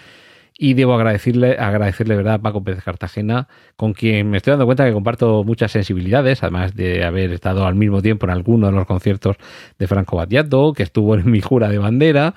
y 0.56 0.74
debo 0.74 0.94
agradecerle, 0.94 1.56
agradecerle 1.58 2.16
verdad 2.16 2.34
a 2.34 2.42
Paco 2.42 2.62
Pérez 2.62 2.84
Cartagena, 2.84 3.48
con 3.76 3.94
quien 3.94 4.30
me 4.30 4.36
estoy 4.36 4.52
dando 4.52 4.66
cuenta 4.66 4.84
que 4.84 4.92
comparto 4.92 5.44
muchas 5.44 5.72
sensibilidades, 5.72 6.42
además 6.42 6.74
de 6.74 7.04
haber 7.04 7.32
estado 7.32 7.66
al 7.66 7.74
mismo 7.74 8.02
tiempo 8.02 8.26
en 8.26 8.30
algunos 8.30 8.70
de 8.70 8.76
los 8.76 8.86
conciertos 8.86 9.36
de 9.78 9.86
Franco 9.86 10.16
Battiato, 10.16 10.72
que 10.72 10.82
estuvo 10.82 11.14
en 11.14 11.30
mi 11.30 11.40
jura 11.40 11.68
de 11.68 11.78
bandera, 11.78 12.34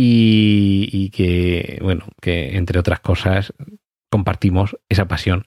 y, 0.00 1.10
que, 1.10 1.78
bueno, 1.82 2.04
que 2.20 2.56
entre 2.56 2.78
otras 2.78 3.00
cosas 3.00 3.52
compartimos 4.08 4.76
esa 4.88 5.08
pasión 5.08 5.46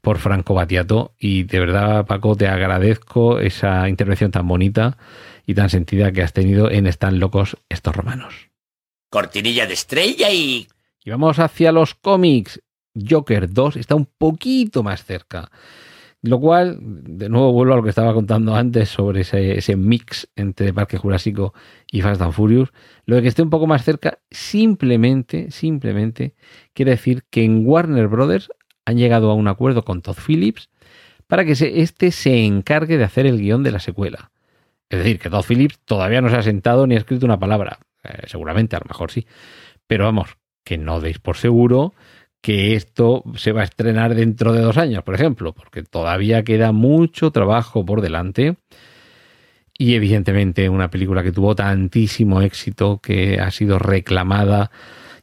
por 0.00 0.18
Franco 0.18 0.54
Battiato. 0.54 1.14
Y 1.18 1.42
de 1.42 1.60
verdad, 1.60 2.06
Paco, 2.06 2.34
te 2.34 2.48
agradezco 2.48 3.38
esa 3.38 3.88
intervención 3.90 4.30
tan 4.30 4.48
bonita 4.48 4.96
y 5.46 5.52
tan 5.54 5.68
sentida 5.68 6.10
que 6.10 6.22
has 6.22 6.32
tenido 6.32 6.70
en 6.70 6.86
Están 6.86 7.18
locos 7.18 7.58
estos 7.68 7.94
romanos. 7.94 8.48
Cortinilla 9.10 9.66
de 9.66 9.74
estrella 9.74 10.30
y 10.30 10.68
y 11.04 11.10
vamos 11.10 11.38
hacia 11.38 11.72
los 11.72 11.94
cómics. 11.94 12.60
Joker 12.94 13.52
2 13.52 13.76
está 13.76 13.94
un 13.94 14.06
poquito 14.06 14.82
más 14.82 15.04
cerca. 15.04 15.50
Lo 16.24 16.38
cual, 16.38 16.78
de 16.80 17.28
nuevo 17.28 17.52
vuelvo 17.52 17.72
a 17.72 17.76
lo 17.76 17.82
que 17.82 17.88
estaba 17.88 18.14
contando 18.14 18.54
antes 18.54 18.88
sobre 18.90 19.22
ese, 19.22 19.76
mix 19.76 20.28
entre 20.36 20.72
Parque 20.72 20.96
Jurásico 20.96 21.52
y 21.90 22.00
Fast 22.00 22.22
and 22.22 22.32
Furious. 22.32 22.72
Lo 23.06 23.16
de 23.16 23.22
que 23.22 23.28
esté 23.28 23.42
un 23.42 23.50
poco 23.50 23.66
más 23.66 23.82
cerca, 23.82 24.20
simplemente, 24.30 25.50
simplemente 25.50 26.36
quiere 26.74 26.92
decir 26.92 27.24
que 27.28 27.42
en 27.42 27.66
Warner 27.66 28.06
Brothers 28.06 28.50
han 28.84 28.98
llegado 28.98 29.30
a 29.30 29.34
un 29.34 29.48
acuerdo 29.48 29.84
con 29.84 30.00
Todd 30.00 30.16
Phillips 30.24 30.70
para 31.26 31.44
que 31.44 31.52
este 31.52 32.12
se 32.12 32.44
encargue 32.44 32.98
de 32.98 33.04
hacer 33.04 33.26
el 33.26 33.40
guion 33.40 33.64
de 33.64 33.72
la 33.72 33.80
secuela. 33.80 34.30
Es 34.90 34.98
decir, 34.98 35.18
que 35.18 35.30
Todd 35.30 35.44
Phillips 35.44 35.80
todavía 35.80 36.20
no 36.20 36.28
se 36.28 36.36
ha 36.36 36.42
sentado 36.42 36.86
ni 36.86 36.94
ha 36.94 36.98
escrito 36.98 37.26
una 37.26 37.38
palabra. 37.38 37.80
Eh, 38.04 38.26
seguramente, 38.26 38.76
a 38.76 38.80
lo 38.80 38.86
mejor 38.88 39.10
sí. 39.10 39.26
Pero 39.88 40.04
vamos, 40.04 40.36
que 40.64 40.78
no 40.78 41.00
deis 41.00 41.18
por 41.18 41.36
seguro 41.36 41.94
que 42.42 42.74
esto 42.74 43.22
se 43.36 43.52
va 43.52 43.60
a 43.60 43.64
estrenar 43.64 44.14
dentro 44.14 44.52
de 44.52 44.60
dos 44.60 44.76
años, 44.76 45.04
por 45.04 45.14
ejemplo, 45.14 45.52
porque 45.54 45.84
todavía 45.84 46.42
queda 46.42 46.72
mucho 46.72 47.30
trabajo 47.30 47.86
por 47.86 48.02
delante. 48.02 48.56
Y 49.78 49.94
evidentemente 49.94 50.68
una 50.68 50.90
película 50.90 51.22
que 51.22 51.32
tuvo 51.32 51.54
tantísimo 51.54 52.42
éxito, 52.42 52.98
que 53.00 53.38
ha 53.40 53.50
sido 53.52 53.78
reclamada 53.78 54.70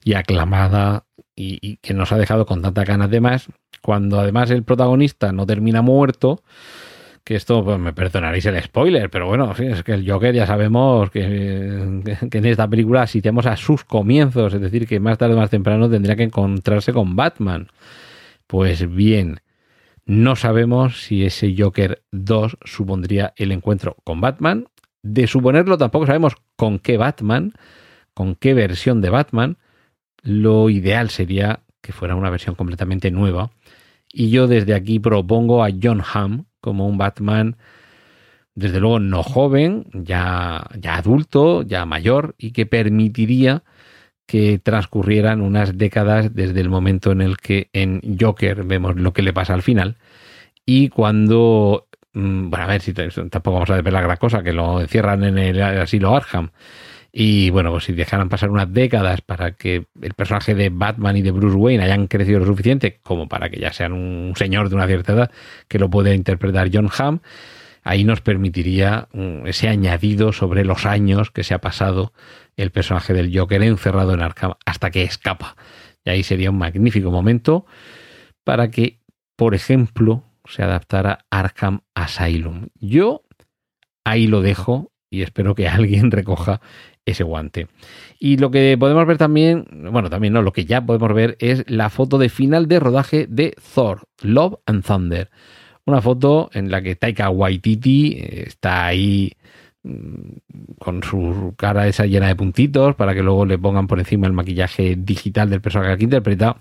y 0.04 0.14
aclamada 0.14 1.06
y, 1.36 1.78
que 1.78 1.94
nos 1.94 2.12
ha 2.12 2.18
dejado 2.18 2.46
con 2.46 2.62
tanta 2.62 2.86
ganas 2.86 3.10
de 3.10 3.22
más, 3.22 3.48
cuando 3.82 4.20
además 4.20 4.50
el 4.50 4.64
protagonista 4.64 5.32
no 5.34 5.46
termina 5.46 5.82
muerto, 5.82 6.42
que 7.30 7.36
esto, 7.36 7.64
pues 7.64 7.78
me 7.78 7.94
perdonaréis 7.94 8.48
el 8.48 8.60
spoiler, 8.60 9.12
pero 9.12 9.28
bueno, 9.28 9.52
es 9.52 9.84
que 9.84 9.94
el 9.94 10.10
Joker 10.10 10.34
ya 10.34 10.48
sabemos 10.48 11.12
que, 11.12 11.22
en 11.22 12.46
esta 12.46 12.68
película 12.68 13.04
asistimos 13.04 13.46
a 13.46 13.56
sus 13.56 13.84
comienzos, 13.84 14.52
es 14.56 14.60
decir, 14.60 14.88
que 14.88 15.00
más 15.00 15.20
tarde 15.20 15.36
o 15.36 15.38
más 15.38 15.52
temprano 15.52 15.88
tendría 15.88 16.16
que 16.16 16.24
encontrarse 16.24 16.92
con 16.92 17.16
Batman. 17.16 17.68
Pues 18.48 18.92
bien, 18.96 19.42
no 20.08 20.36
sabemos 20.36 21.04
si 21.04 21.24
ese 21.24 21.54
Joker 21.56 22.02
2 22.10 22.58
supondría 22.66 23.32
el 23.36 23.52
encuentro 23.52 23.96
con 24.04 24.22
Batman. 24.22 24.66
De 25.04 25.28
suponerlo 25.28 25.78
tampoco 25.78 26.08
sabemos 26.08 26.34
con 26.56 26.80
qué 26.80 26.98
Batman, 26.98 27.54
con 28.16 28.34
qué 28.34 28.56
versión 28.56 29.02
de 29.02 29.12
Batman. 29.12 29.58
Lo 30.24 30.72
ideal 30.72 31.12
sería 31.12 31.60
que 31.80 31.94
fuera 31.94 32.16
una 32.16 32.32
versión 32.32 32.56
completamente 32.56 33.12
nueva. 33.12 33.52
Y 34.12 34.32
yo 34.32 34.48
desde 34.48 34.74
aquí 34.74 34.98
propongo 34.98 35.64
a 35.64 35.70
John 35.80 36.02
Hamm 36.12 36.49
como 36.62 36.88
un 36.88 36.98
Batman, 36.98 37.58
desde 38.56 38.80
luego 38.80 39.00
no 39.00 39.24
joven, 39.24 39.86
ya, 39.94 40.68
ya 40.78 40.96
adulto, 40.96 41.64
ya 41.64 41.86
mayor, 41.86 42.36
y 42.38 42.52
que 42.52 42.66
permitiría 42.66 43.64
que 44.26 44.60
transcurrieran 44.60 45.42
unas 45.42 45.78
décadas 45.78 46.36
desde 46.36 46.62
el 46.62 46.70
momento 46.70 47.12
en 47.12 47.22
el 47.22 47.38
que 47.38 47.70
en 47.74 48.18
Joker 48.20 48.64
vemos 48.64 48.96
lo 48.96 49.12
que 49.12 49.24
le 49.24 49.34
pasa 49.34 49.56
al 49.56 49.64
final. 49.64 49.98
Y 50.66 50.90
cuando 50.90 51.88
mm, 52.14 52.50
bueno 52.50 52.66
a 52.66 52.68
ver 52.68 52.82
si 52.82 52.94
tampoco 52.94 53.54
vamos 53.54 53.70
a 53.72 53.82
ver 53.82 53.92
la 53.92 54.02
gran 54.02 54.18
cosa 54.18 54.44
que 54.44 54.54
lo 54.54 54.82
encierran 54.82 55.24
en 55.24 55.38
el 55.40 55.62
asilo 55.62 56.16
Arkham 56.16 56.52
y 57.12 57.50
bueno, 57.50 57.72
pues 57.72 57.86
si 57.86 57.94
dejaran 57.94 58.30
pasar 58.30 58.52
unas 58.52 58.72
décadas 58.72 59.22
para 59.22 59.52
que 59.52 59.88
el 60.02 60.14
personaje 60.14 60.54
de 60.54 60.70
Batman 60.70 61.18
y 61.18 61.22
de 61.22 61.32
Bruce 61.32 61.56
Wayne 61.56 61.84
hayan 61.84 62.08
crecido 62.08 62.40
lo 62.40 62.46
suficiente 62.46 63.00
como 63.02 63.28
para 63.28 63.50
que 63.50 63.60
ya 63.60 63.74
sean 63.74 63.94
un 63.94 64.34
señor 64.36 64.70
de 64.70 64.76
una 64.76 64.88
cierta 64.88 65.14
edad 65.14 65.32
que 65.68 65.80
lo 65.80 65.90
puede 65.90 66.14
interpretar 66.14 66.70
John 66.72 66.90
Hamm, 66.96 67.20
ahí 67.84 68.04
nos 68.04 68.22
permitiría 68.22 69.08
mm, 69.14 69.48
ese 69.48 69.70
añadido 69.70 70.34
sobre 70.34 70.66
los 70.66 70.86
años 70.86 71.32
que 71.32 71.44
se 71.44 71.54
ha 71.54 71.62
pasado 71.62 72.14
el 72.58 72.72
personaje 72.72 73.14
del 73.14 73.36
Joker 73.36 73.64
encerrado 73.64 74.14
en 74.14 74.22
Arkham 74.22 74.54
hasta 74.66 74.92
que 74.92 75.04
escapa. 75.04 75.56
Y 76.04 76.12
ahí 76.12 76.24
sería 76.24 76.52
un 76.52 76.58
magnífico 76.58 77.10
momento 77.10 77.66
para 78.44 78.70
que, 78.70 79.00
por 79.36 79.56
ejemplo, 79.56 80.24
se 80.46 80.64
adaptara 80.64 81.26
Arkham 81.30 81.82
Asylum. 81.96 82.68
Yo 82.76 83.24
ahí 84.04 84.28
lo 84.28 84.42
dejo 84.42 84.92
y 85.10 85.22
espero 85.22 85.56
que 85.56 85.68
alguien 85.70 86.12
recoja 86.12 86.62
ese 87.06 87.24
guante. 87.24 87.68
Y 88.20 88.38
lo 88.38 88.52
que 88.52 88.78
podemos 88.80 89.06
ver 89.06 89.18
también, 89.18 89.66
bueno, 89.92 90.10
también 90.10 90.34
no, 90.34 90.42
lo 90.42 90.54
que 90.54 90.66
ya 90.66 90.86
podemos 90.86 91.14
ver 91.14 91.38
es 91.40 91.70
la 91.70 91.90
foto 91.90 92.18
de 92.18 92.30
final 92.30 92.68
de 92.68 92.80
rodaje 92.80 93.28
de 93.30 93.56
Thor, 93.74 94.04
Love 94.22 94.60
and 94.66 94.84
Thunder. 94.84 95.30
Una 95.86 96.02
foto 96.02 96.50
en 96.54 96.70
la 96.70 96.82
que 96.82 96.96
Taika 96.96 97.30
Waititi 97.30 98.14
eh, 98.14 98.44
está 98.48 98.86
ahí 98.86 99.32
mm, 99.84 100.76
con 100.78 101.02
su 101.04 101.54
cara 101.58 101.88
esa 101.88 102.06
llena 102.06 102.28
de 102.28 102.36
puntitos 102.36 102.96
para 102.96 103.16
que 103.16 103.24
luego 103.24 103.46
le 103.46 103.58
pongan 103.58 103.88
por 103.88 104.00
encima 104.00 104.28
el 104.28 104.34
maquillaje 104.34 104.96
digital 104.98 105.50
del 105.50 105.62
personaje 105.62 105.98
que 105.98 106.04
interpreta. 106.04 106.58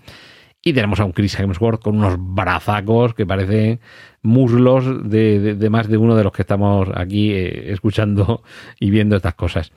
Y 0.61 0.73
tenemos 0.73 0.99
a 0.99 1.05
un 1.05 1.13
Chris 1.13 1.39
Hemsworth 1.39 1.81
con 1.81 1.97
unos 1.97 2.15
brazacos 2.17 3.13
que 3.13 3.25
parecen 3.25 3.79
muslos 4.21 5.09
de, 5.09 5.55
más 5.69 5.87
de 5.87 5.97
uno 5.97 6.15
de 6.15 6.23
los 6.23 6.33
que 6.33 6.41
estamos 6.41 6.89
aquí 6.95 7.31
eh, 7.31 7.71
escuchando 7.71 8.43
y 8.79 8.89
viendo 8.89 9.15
estas 9.15 9.35
cosas 9.35 9.71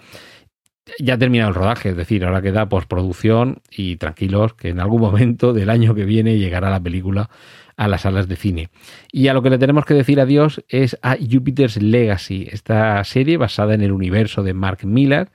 ya 0.98 1.14
ha 1.14 1.18
terminado 1.18 1.50
el 1.50 1.54
rodaje, 1.54 1.90
es 1.90 1.96
decir, 1.96 2.24
ahora 2.24 2.42
queda 2.42 2.68
postproducción 2.68 3.62
y 3.70 3.96
tranquilos 3.96 4.54
que 4.54 4.68
en 4.70 4.80
algún 4.80 5.00
momento 5.00 5.52
del 5.52 5.70
año 5.70 5.94
que 5.94 6.04
viene 6.04 6.38
llegará 6.38 6.70
la 6.70 6.82
película 6.82 7.30
a 7.76 7.88
las 7.88 8.02
salas 8.02 8.28
de 8.28 8.36
cine. 8.36 8.68
Y 9.10 9.28
a 9.28 9.34
lo 9.34 9.42
que 9.42 9.50
le 9.50 9.58
tenemos 9.58 9.84
que 9.84 9.94
decir 9.94 10.20
adiós 10.20 10.62
es 10.68 10.98
a 11.02 11.16
Jupiter's 11.16 11.80
Legacy, 11.80 12.48
esta 12.50 13.02
serie 13.04 13.36
basada 13.36 13.74
en 13.74 13.82
el 13.82 13.92
universo 13.92 14.42
de 14.42 14.54
Mark 14.54 14.84
Miller, 14.84 15.30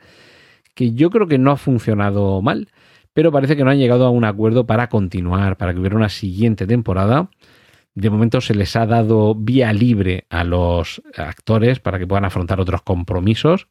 que 0.74 0.94
yo 0.94 1.10
creo 1.10 1.28
que 1.28 1.38
no 1.38 1.52
ha 1.52 1.58
funcionado 1.58 2.42
mal, 2.42 2.70
pero 3.14 3.32
parece 3.32 3.56
que 3.56 3.64
no 3.64 3.72
han 3.72 3.80
llegado 3.80 4.06
a 4.06 4.12
un 4.12 4.26
acuerdo 4.26 4.68
para 4.68 4.90
continuar, 4.90 5.58
para 5.58 5.74
que 5.74 5.80
hubiera 5.80 5.96
una 5.96 6.10
siguiente 6.10 6.68
temporada. 6.68 7.30
De 7.96 8.12
momento 8.12 8.42
se 8.42 8.54
les 8.54 8.76
ha 8.76 8.86
dado 8.86 9.34
vía 9.34 9.74
libre 9.74 10.26
a 10.30 10.44
los 10.44 11.02
actores 11.16 11.80
para 11.80 11.98
que 11.98 12.06
puedan 12.06 12.26
afrontar 12.26 12.60
otros 12.60 12.84
compromisos 12.84 13.68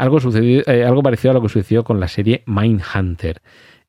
algo, 0.00 0.18
sucedió, 0.18 0.62
eh, 0.66 0.84
algo 0.84 1.02
parecido 1.02 1.32
a 1.32 1.34
lo 1.34 1.42
que 1.42 1.50
sucedió 1.50 1.84
con 1.84 2.00
la 2.00 2.08
serie 2.08 2.42
Mindhunter, 2.46 3.42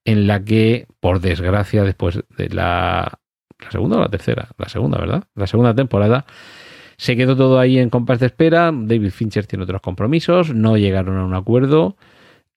en 0.03 0.27
la 0.27 0.43
que, 0.43 0.87
por 0.99 1.21
desgracia, 1.21 1.83
después 1.83 2.19
de 2.37 2.49
la, 2.49 3.19
la 3.59 3.71
segunda 3.71 3.97
o 3.97 4.01
la 4.01 4.09
tercera, 4.09 4.49
la 4.57 4.67
segunda, 4.67 4.97
¿verdad? 4.99 5.23
La 5.35 5.47
segunda 5.47 5.73
temporada, 5.73 6.25
se 6.97 7.15
quedó 7.15 7.37
todo 7.37 7.59
ahí 7.59 7.79
en 7.79 7.89
compás 7.89 8.19
de 8.19 8.25
espera. 8.25 8.71
David 8.73 9.11
Fincher 9.11 9.47
tiene 9.47 9.63
otros 9.63 9.81
compromisos, 9.81 10.53
no 10.53 10.75
llegaron 10.75 11.17
a 11.17 11.25
un 11.25 11.33
acuerdo 11.33 11.95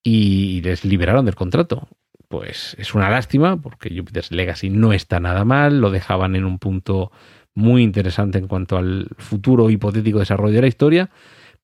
y 0.03 0.61
les 0.63 0.85
liberaron 0.85 1.25
del 1.25 1.37
contrato. 1.37 1.87
Pues 2.29 2.75
es 2.79 2.95
una 2.95 3.09
lástima 3.09 3.61
porque 3.61 3.97
Jupiter's 3.97 4.33
Legacy 4.33 4.69
no 4.69 4.93
está 4.93 5.21
nada 5.21 5.45
mal, 5.45 5.81
lo 5.81 5.91
dejaban 5.93 6.35
en 6.35 6.45
un 6.45 6.59
punto 6.59 7.13
muy 7.55 7.85
interesante 7.85 8.39
en 8.39 8.49
cuanto 8.49 8.77
al 8.77 9.09
futuro 9.17 9.71
hipotético 9.71 10.19
desarrollo 10.19 10.57
de 10.57 10.63
la 10.63 10.67
historia, 10.67 11.11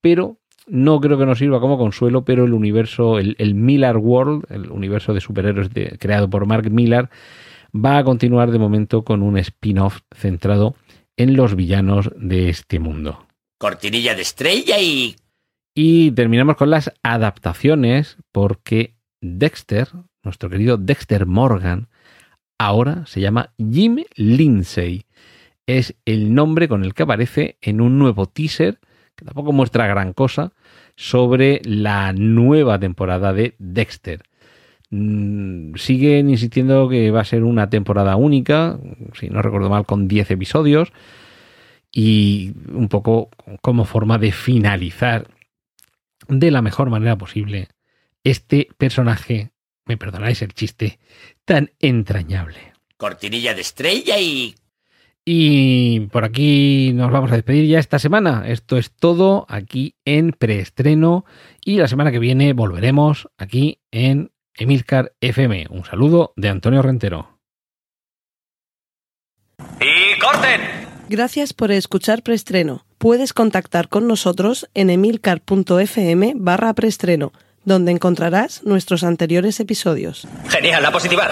pero 0.01 0.40
no 0.67 1.01
creo 1.01 1.19
que 1.19 1.27
nos 1.27 1.39
sirva 1.39 1.61
como 1.61 1.79
consuelo, 1.79 2.25
pero 2.25 2.45
el 2.45 2.53
universo, 2.53 3.19
el, 3.19 3.55
Miller 3.55 3.97
World, 3.97 4.45
el 4.51 4.71
universo 4.71 5.15
de 5.15 5.21
superhéroes 5.21 5.69
creado 5.99 6.29
por 6.29 6.47
Mark 6.47 6.71
Millar, 6.71 7.11
va 7.75 7.99
a 7.99 8.05
continuar 8.05 8.51
de 8.51 8.59
momento 8.59 9.05
con 9.05 9.23
un 9.23 9.39
spin-off 9.39 10.01
centrado 10.15 10.75
en 11.17 11.37
los 11.37 11.55
villanos 11.55 12.11
de 12.17 12.49
este 12.49 12.79
mundo. 12.79 13.27
Cortinilla 13.59 14.15
de 14.15 14.23
estrella 14.23 14.79
y... 14.81 15.17
Y 15.75 16.11
terminamos 16.13 16.57
con 16.57 16.71
las 16.71 16.93
adaptaciones 17.03 18.17
porque 18.33 18.97
Dexter, 19.21 19.89
nuestro 20.25 20.51
querido 20.51 20.77
Dexter 20.77 21.27
Morgan, 21.27 21.89
ahora 22.59 23.07
se 23.07 23.21
llama 23.21 23.53
Jim 23.57 24.05
Lindsay. 24.17 25.05
Es 25.67 25.95
el 26.05 26.35
nombre 26.35 26.69
con 26.69 26.85
el 26.85 26.95
que 26.95 27.05
aparece 27.05 27.57
en 27.61 27.81
un 27.81 27.99
nuevo 27.99 28.27
teaser 28.27 28.81
tampoco 29.25 29.53
muestra 29.53 29.87
gran 29.87 30.13
cosa, 30.13 30.53
sobre 30.97 31.61
la 31.65 32.13
nueva 32.13 32.79
temporada 32.79 33.33
de 33.33 33.55
Dexter. 33.59 34.23
Mm, 34.91 35.77
siguen 35.77 36.31
insistiendo 36.31 36.89
que 36.89 37.11
va 37.11 37.21
a 37.21 37.25
ser 37.25 37.45
una 37.45 37.71
temporada 37.71 38.17
única, 38.17 38.79
si 39.19 39.29
no 39.29 39.41
recuerdo 39.41 39.71
mal, 39.71 39.87
con 39.87 40.09
10 40.09 40.33
episodios 40.33 40.93
y 41.93 42.53
un 42.73 42.89
poco 42.89 43.31
como 43.63 43.85
forma 43.85 44.19
de 44.19 44.33
finalizar 44.33 45.29
de 46.29 46.51
la 46.51 46.63
mejor 46.63 46.91
manera 46.91 47.17
posible 47.17 47.69
este 48.25 48.69
personaje, 48.77 49.51
me 49.87 49.97
perdonáis 49.97 50.43
el 50.43 50.53
chiste, 50.53 50.99
tan 51.45 51.71
entrañable. 51.81 52.73
Cortinilla 52.97 53.55
de 53.55 53.63
estrella 53.63 54.19
y 54.19 54.55
y 55.25 56.01
por 56.13 56.25
aquí 56.25 56.93
nos 56.95 57.11
vamos 57.11 57.31
a 57.33 57.37
despedir 57.37 57.69
ya 57.69 57.79
esta 57.79 57.99
semana. 57.99 58.45
Esto 58.47 58.77
es 58.77 58.91
todo 58.91 59.47
aquí 59.49 59.95
en 60.05 60.33
preestreno 60.33 61.25
y 61.65 61.77
la 61.77 61.89
semana 61.89 62.11
que 62.11 62.19
viene 62.19 62.53
volveremos 62.53 63.29
aquí 63.39 63.81
en 63.91 64.33
Emilcar 64.55 65.13
FM. 65.21 65.67
Un 65.71 65.85
saludo 65.85 66.33
de 66.37 66.49
Antonio 66.49 66.83
Rentero. 66.83 67.39
¡Y 69.81 70.19
corten! 70.19 70.61
Gracias 71.09 71.53
por 71.53 71.73
escuchar 71.73 72.23
preestreno. 72.23 72.85
Puedes 72.99 73.33
contactar 73.33 73.89
con 73.89 74.07
nosotros 74.07 74.69
en 74.75 74.91
emilcar.fm 74.91 76.35
barra 76.37 76.73
preestreno, 76.75 77.33
donde 77.65 77.93
encontrarás 77.93 78.63
nuestros 78.65 79.03
anteriores 79.03 79.59
episodios. 79.61 80.29
Genial, 80.49 80.83
la 80.83 80.93
positiva. 80.93 81.29